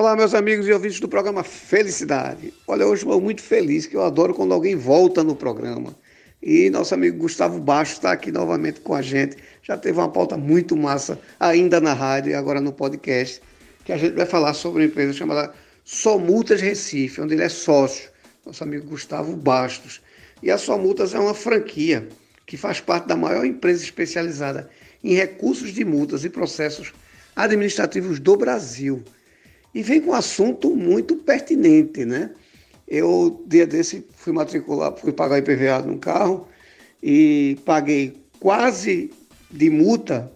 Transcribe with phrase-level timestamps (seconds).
[0.00, 2.54] Olá, meus amigos e ouvintes do programa Felicidade.
[2.66, 5.94] Olha, hoje estou muito feliz, que eu adoro quando alguém volta no programa.
[6.42, 9.36] E nosso amigo Gustavo Baixo está aqui novamente com a gente.
[9.62, 13.42] Já teve uma pauta muito massa, ainda na rádio e agora no podcast,
[13.84, 15.52] que a gente vai falar sobre uma empresa chamada
[15.84, 18.08] Só Multas Recife, onde ele é sócio,
[18.46, 20.00] nosso amigo Gustavo Bastos.
[20.42, 22.08] E a Só Multas é uma franquia
[22.46, 24.70] que faz parte da maior empresa especializada
[25.04, 26.90] em recursos de multas e processos
[27.36, 29.04] administrativos do Brasil.
[29.74, 32.30] E vem com um assunto muito pertinente, né?
[32.86, 36.48] Eu, dia desse, fui matricular, fui pagar IPVA num carro
[37.02, 39.10] e paguei quase
[39.50, 40.30] de multa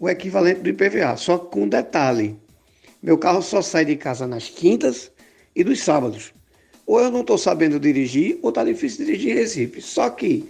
[0.00, 2.36] o equivalente do IPVA, só com um detalhe.
[3.00, 5.12] Meu carro só sai de casa nas quintas
[5.54, 6.32] e nos sábados.
[6.84, 9.80] Ou eu não estou sabendo dirigir, ou está difícil dirigir em Recife.
[9.80, 10.44] Só que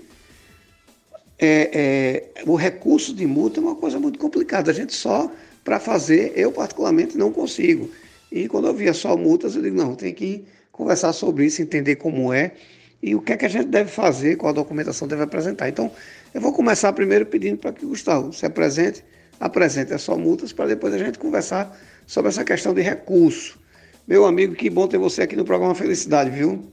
[1.38, 4.70] é, é, o recurso de multa é uma coisa muito complicada.
[4.70, 5.30] A gente só,
[5.62, 7.90] para fazer, eu particularmente não consigo.
[8.32, 11.96] E quando eu via só multas, eu digo, não, tem que conversar sobre isso, entender
[11.96, 12.52] como é
[13.02, 15.68] e o que é que a gente deve fazer, qual a documentação deve apresentar.
[15.68, 15.90] Então,
[16.32, 19.04] eu vou começar primeiro pedindo para que o Gustavo se apresente,
[19.38, 23.58] apresente as só multas, para depois a gente conversar sobre essa questão de recurso.
[24.08, 26.72] Meu amigo, que bom ter você aqui no programa Felicidade, viu?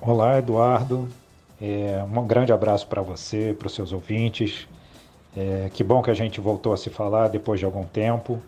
[0.00, 1.06] Olá, Eduardo.
[1.60, 4.66] É, um grande abraço para você, para os seus ouvintes.
[5.36, 8.40] É, que bom que a gente voltou a se falar depois de algum tempo.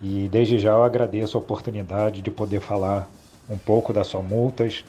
[0.00, 3.10] E desde já eu agradeço a oportunidade de poder falar
[3.48, 4.84] um pouco das suas multas,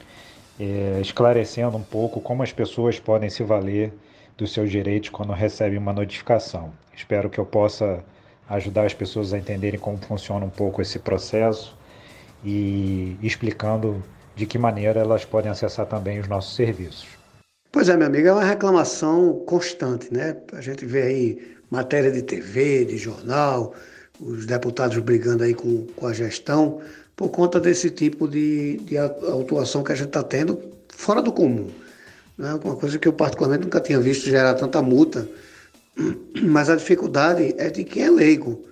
[0.59, 3.93] é, esclarecendo um pouco como as pessoas podem se valer
[4.37, 6.71] dos seus direitos quando recebem uma notificação.
[6.95, 8.03] Espero que eu possa
[8.49, 11.77] ajudar as pessoas a entenderem como funciona um pouco esse processo
[12.43, 14.03] e explicando
[14.35, 17.07] de que maneira elas podem acessar também os nossos serviços.
[17.71, 20.35] Pois é, meu amigo, é uma reclamação constante, né?
[20.53, 23.75] A gente vê aí matéria de TV, de jornal,
[24.19, 26.81] os deputados brigando aí com, com a gestão
[27.15, 31.69] por conta desse tipo de, de atuação que a gente está tendo fora do comum.
[32.37, 32.53] Né?
[32.63, 35.27] Uma coisa que eu particularmente nunca tinha visto gerar tanta multa,
[36.41, 38.65] mas a dificuldade é de quem é leigo.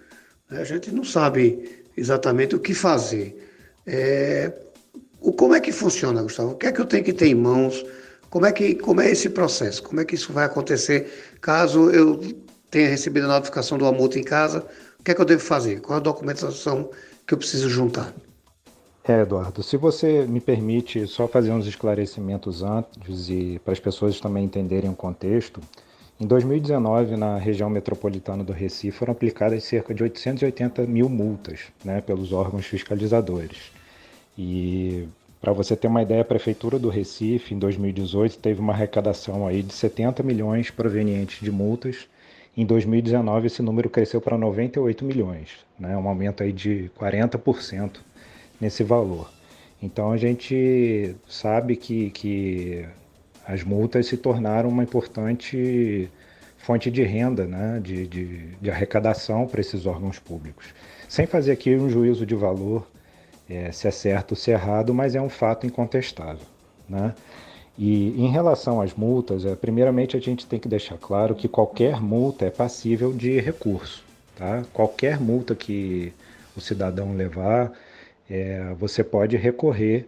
[0.49, 0.61] Né?
[0.61, 3.38] A gente não sabe exatamente o que fazer.
[3.85, 4.53] É,
[5.19, 6.51] o, como é que funciona, Gustavo?
[6.51, 7.85] O que é que eu tenho que ter em mãos?
[8.29, 9.83] Como é, que, como é esse processo?
[9.83, 12.22] Como é que isso vai acontecer caso eu
[12.69, 14.66] tenha recebido a notificação de uma multa em casa?
[15.03, 15.80] Que é que eu devo fazer?
[15.80, 16.90] Qual é a documentação
[17.25, 18.13] que eu preciso juntar?
[19.08, 24.19] É, Eduardo, se você me permite só fazer uns esclarecimentos antes e para as pessoas
[24.19, 25.62] também entenderem o contexto,
[26.19, 32.02] em 2019, na região metropolitana do Recife, foram aplicadas cerca de 880 mil multas né,
[32.02, 33.72] pelos órgãos fiscalizadores.
[34.38, 35.08] E
[35.40, 39.64] para você ter uma ideia, a Prefeitura do Recife, em 2018, teve uma arrecadação aí
[39.64, 42.09] de 70 milhões provenientes de multas
[42.57, 45.95] em 2019, esse número cresceu para 98 milhões, né?
[45.95, 48.00] um aumento aí de 40%
[48.59, 49.31] nesse valor.
[49.79, 52.84] Então a gente sabe que, que
[53.46, 56.09] as multas se tornaram uma importante
[56.57, 57.79] fonte de renda, né?
[57.79, 60.73] de, de, de arrecadação para esses órgãos públicos.
[61.07, 62.88] Sem fazer aqui um juízo de valor,
[63.47, 66.46] é, se é certo ou se é errado, mas é um fato incontestável.
[66.90, 67.13] Né?
[67.77, 72.01] E em relação às multas, é, primeiramente a gente tem que deixar claro que qualquer
[72.01, 74.03] multa é passível de recurso.
[74.35, 74.63] Tá?
[74.73, 76.11] Qualquer multa que
[76.55, 77.71] o cidadão levar,
[78.29, 80.07] é, você pode recorrer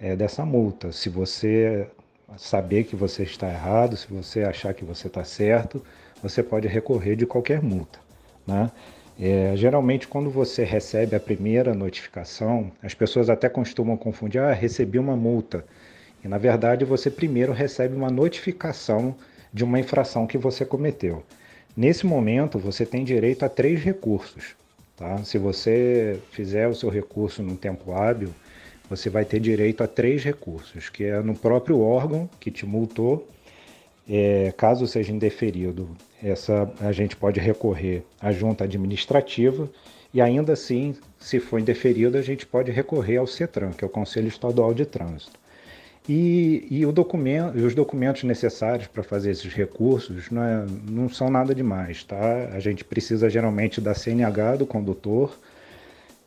[0.00, 0.92] é, dessa multa.
[0.92, 1.86] Se você
[2.36, 5.82] saber que você está errado, se você achar que você está certo,
[6.22, 7.98] você pode recorrer de qualquer multa.
[8.46, 8.70] Né?
[9.18, 14.98] É, geralmente, quando você recebe a primeira notificação, as pessoas até costumam confundir: ah, recebi
[14.98, 15.64] uma multa.
[16.24, 19.14] E na verdade você primeiro recebe uma notificação
[19.52, 21.22] de uma infração que você cometeu.
[21.76, 24.54] Nesse momento você tem direito a três recursos.
[24.96, 25.18] Tá?
[25.18, 28.30] Se você fizer o seu recurso no tempo hábil,
[28.88, 33.28] você vai ter direito a três recursos, que é no próprio órgão que te multou,
[34.08, 35.88] é, caso seja indeferido,
[36.22, 39.68] essa a gente pode recorrer à junta administrativa
[40.14, 43.90] e ainda assim, se for indeferido, a gente pode recorrer ao CETRAN, que é o
[43.90, 45.38] Conselho Estadual de Trânsito.
[46.08, 51.52] E, e, documento, os documentos necessários para fazer esses recursos não, é, não, são nada
[51.52, 52.50] demais, tá?
[52.52, 55.36] A gente precisa geralmente da CNH do condutor,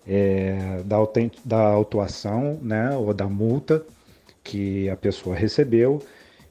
[0.06, 0.98] é, da,
[1.46, 3.86] da autuação, né, ou da multa
[4.44, 6.02] que a pessoa recebeu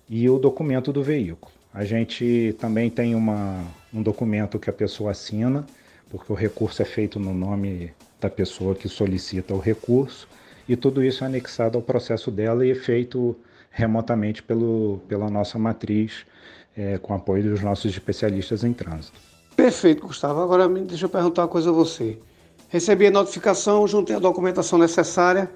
[0.09, 1.53] e o documento do veículo.
[1.75, 5.67] A gente também tem uma, um documento que a pessoa assina,
[6.09, 10.27] porque o recurso é feito no nome da pessoa que solicita o recurso
[10.69, 13.35] e tudo isso é anexado ao processo dela e é feito
[13.71, 16.27] remotamente pelo, pela nossa matriz,
[16.77, 19.19] é, com apoio dos nossos especialistas em trânsito.
[19.57, 20.41] Perfeito, Gustavo.
[20.41, 22.19] Agora deixa eu perguntar uma coisa a você.
[22.69, 25.51] Recebi a notificação, juntei a documentação necessária.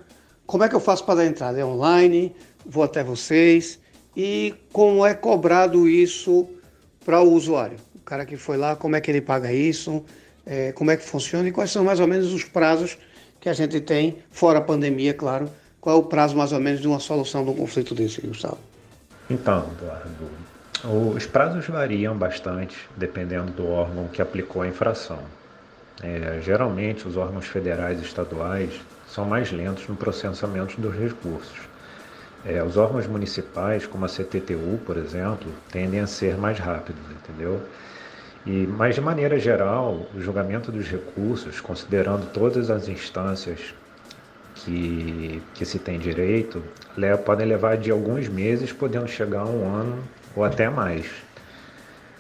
[0.47, 1.61] Como é que eu faço para dar entrada?
[1.61, 2.35] É online?
[2.65, 3.79] Vou até vocês?
[4.17, 6.49] E como é cobrado isso
[7.05, 7.77] para o usuário?
[7.95, 10.05] O cara que foi lá, como é que ele paga isso?
[10.45, 12.99] É, como é que funciona e quais são mais ou menos os prazos
[13.43, 15.51] que a gente tem, fora a pandemia, claro,
[15.81, 18.59] qual é o prazo mais ou menos de uma solução de um conflito desse, Gustavo?
[19.29, 25.19] Então, Eduardo, os prazos variam bastante dependendo do órgão que aplicou a infração.
[26.01, 31.59] É, geralmente, os órgãos federais e estaduais são mais lentos no processamento dos recursos.
[32.47, 37.61] É, os órgãos municipais, como a CTTU, por exemplo, tendem a ser mais rápidos, entendeu?
[38.45, 43.73] E, mas, de maneira geral, o julgamento dos recursos, considerando todas as instâncias
[44.57, 46.63] que, que se tem direito,
[47.25, 50.03] podem levar de alguns meses, podendo chegar a um ano
[50.35, 51.07] ou até mais.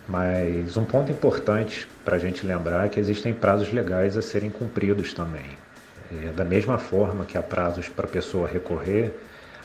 [0.09, 4.51] Mas um ponto importante para a gente lembrar é que existem prazos legais a serem
[4.51, 5.59] cumpridos também.
[6.11, 9.15] É, da mesma forma que há prazos para a pessoa recorrer,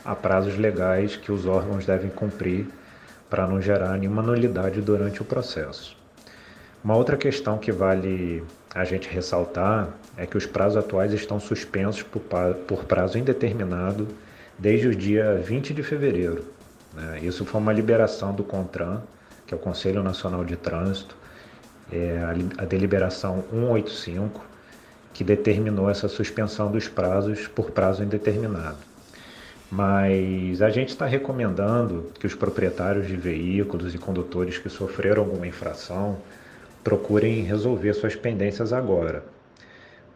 [0.04, 2.66] há prazos legais que os órgãos devem cumprir
[3.28, 5.97] para não gerar nenhuma nulidade durante o processo.
[6.82, 8.42] Uma outra questão que vale
[8.74, 14.08] a gente ressaltar é que os prazos atuais estão suspensos por prazo indeterminado
[14.58, 16.44] desde o dia 20 de fevereiro.
[16.94, 17.20] Né?
[17.22, 19.02] Isso foi uma liberação do CONTRAN,
[19.46, 21.16] que é o Conselho Nacional de Trânsito,
[21.90, 22.22] é
[22.58, 24.44] a deliberação 185,
[25.12, 28.76] que determinou essa suspensão dos prazos por prazo indeterminado.
[29.70, 35.46] Mas a gente está recomendando que os proprietários de veículos e condutores que sofreram alguma
[35.46, 36.18] infração
[36.88, 39.22] procurem resolver suas pendências agora.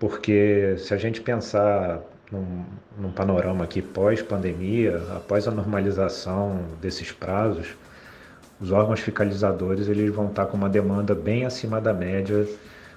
[0.00, 2.64] Porque se a gente pensar num,
[2.98, 7.76] num panorama aqui pós-pandemia, após a normalização desses prazos,
[8.58, 12.48] os órgãos fiscalizadores eles vão estar com uma demanda bem acima da média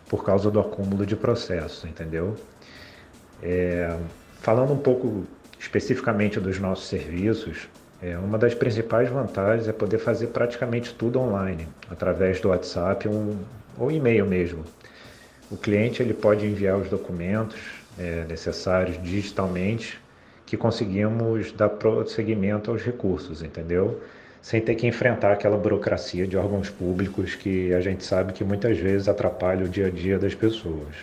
[0.07, 2.33] por causa do acúmulo de processos, entendeu?
[3.43, 3.93] É,
[4.39, 5.25] falando um pouco
[5.59, 7.67] especificamente dos nossos serviços,
[8.01, 13.37] é, uma das principais vantagens é poder fazer praticamente tudo online, através do WhatsApp um,
[13.77, 14.63] ou e-mail mesmo.
[15.51, 17.59] O cliente ele pode enviar os documentos
[17.97, 19.99] é, necessários digitalmente
[20.45, 24.01] que conseguimos dar prosseguimento aos recursos, entendeu?
[24.41, 28.77] Sem ter que enfrentar aquela burocracia de órgãos públicos que a gente sabe que muitas
[28.77, 30.93] vezes atrapalha o dia a dia das pessoas.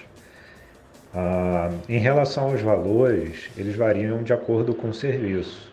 [1.13, 5.71] Ah, em relação aos valores, eles variam de acordo com o serviço,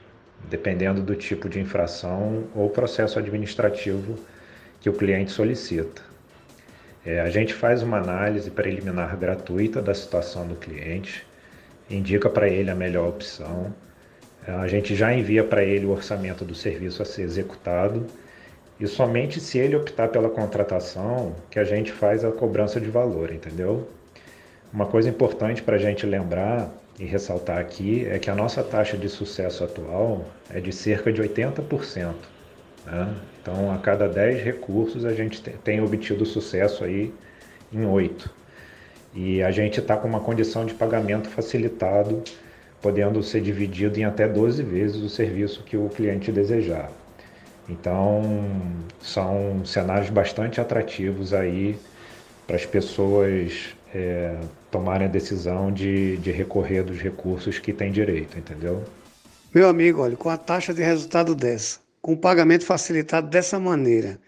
[0.49, 4.15] dependendo do tipo de infração ou processo administrativo
[4.81, 6.08] que o cliente solicita.
[7.09, 11.25] É, a gente faz uma análise preliminar gratuita da situação do cliente,
[11.89, 13.73] indica para ele a melhor opção,
[14.45, 18.05] a gente já envia para ele o orçamento do serviço a ser executado
[18.79, 23.33] e somente se ele optar pela contratação que a gente faz a cobrança de valor,
[23.33, 23.89] entendeu?
[24.71, 28.95] Uma coisa importante para a gente lembrar e ressaltar aqui é que a nossa taxa
[28.95, 32.13] de sucesso atual é de cerca de 80%.
[32.85, 33.15] Né?
[33.41, 37.13] Então, a cada 10 recursos, a gente tem obtido sucesso aí
[37.71, 38.29] em 8.
[39.13, 42.23] E a gente está com uma condição de pagamento facilitado,
[42.81, 46.91] podendo ser dividido em até 12 vezes o serviço que o cliente desejar.
[47.67, 48.21] Então,
[49.01, 51.77] são cenários bastante atrativos aí
[52.47, 54.35] para as pessoas é,
[54.71, 58.83] tomarem a decisão de, de recorrer dos recursos que têm direito, entendeu?
[59.53, 64.19] Meu amigo, olha, com a taxa de resultado dessa, com pagamento facilitado dessa maneira,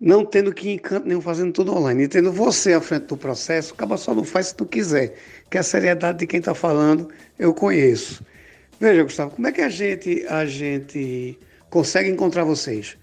[0.00, 3.06] não tendo que ir em canto nenhum, fazendo tudo online, e tendo você à frente
[3.06, 5.14] do processo, acaba só não faz se tu quiser,
[5.50, 8.24] que a seriedade de quem está falando eu conheço.
[8.80, 11.36] Veja, Gustavo, como é que a gente, a gente
[11.68, 12.96] consegue encontrar vocês?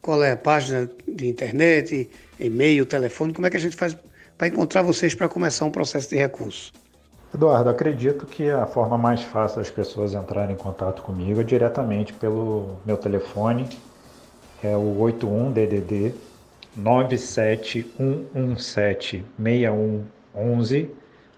[0.00, 2.08] Qual é a página de internet,
[2.40, 3.34] e-mail, telefone?
[3.34, 3.94] Como é que a gente faz
[4.38, 6.72] para encontrar vocês para começar um processo de recurso?
[7.34, 12.12] Eduardo, acredito que a forma mais fácil das pessoas entrarem em contato comigo é diretamente
[12.12, 13.68] pelo meu telefone,
[14.62, 16.14] é o 81 DDD
[16.76, 20.90] 97117 6111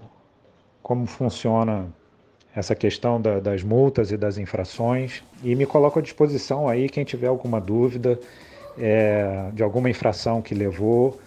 [0.83, 1.87] como funciona
[2.55, 5.23] essa questão da, das multas e das infrações.
[5.43, 8.19] E me coloco à disposição aí quem tiver alguma dúvida
[8.79, 11.19] é, de alguma infração que levou,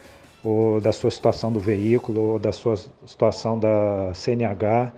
[0.44, 2.78] ou da sua situação do veículo, ou da sua
[3.08, 4.92] situação da CNH,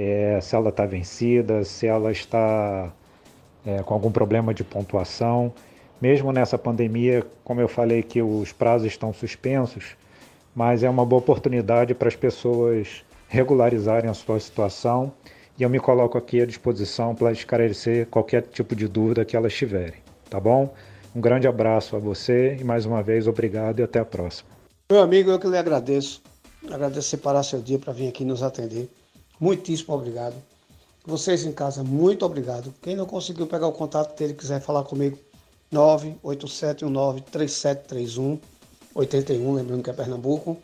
[0.00, 2.92] é, se ela está vencida, se ela está
[3.66, 5.52] é, com algum problema de pontuação.
[6.00, 9.96] Mesmo nessa pandemia, como eu falei que os prazos estão suspensos,
[10.54, 15.12] mas é uma boa oportunidade para as pessoas regularizarem a sua situação
[15.58, 19.52] e eu me coloco aqui à disposição para esclarecer qualquer tipo de dúvida que elas
[19.52, 20.74] tiverem, tá bom?
[21.14, 24.48] Um grande abraço a você e mais uma vez obrigado e até a próxima.
[24.90, 26.22] Meu amigo, eu que lhe agradeço.
[26.66, 28.88] Agradeço separar seu dia para vir aqui nos atender.
[29.40, 30.36] Muitíssimo obrigado.
[31.04, 32.74] Vocês em casa, muito obrigado.
[32.82, 35.18] Quem não conseguiu pegar o contato dele, quiser falar comigo,
[35.72, 38.38] 987193731
[38.94, 40.56] 81, lembrando que é Pernambuco.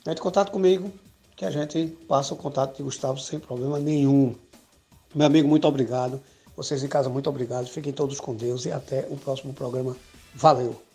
[0.00, 0.90] Entre em contato comigo,
[1.34, 4.34] que a gente passa o contato de Gustavo sem problema nenhum.
[5.14, 6.20] Meu amigo, muito obrigado.
[6.56, 7.66] Vocês em casa, muito obrigado.
[7.66, 9.96] Fiquem todos com Deus e até o próximo programa.
[10.34, 10.85] Valeu!